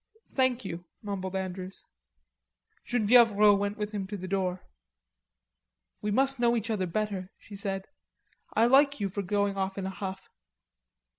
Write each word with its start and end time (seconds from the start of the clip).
"Thank 0.33 0.65
you," 0.65 0.83
mumbled 1.03 1.35
Andrews. 1.35 1.85
Genevieve 2.85 3.33
Rod 3.33 3.59
went 3.59 3.77
with 3.77 3.91
him 3.91 4.07
to 4.07 4.17
the 4.17 4.27
door. 4.27 4.63
"We 6.01 6.09
must 6.09 6.39
know 6.39 6.55
each 6.57 6.71
other 6.71 6.87
better," 6.87 7.29
she 7.37 7.55
said. 7.55 7.85
"I 8.55 8.65
like 8.65 8.99
you 8.99 9.09
for 9.09 9.21
going 9.21 9.57
off 9.57 9.77
in 9.77 9.85
a 9.85 9.91
huff." 9.91 10.27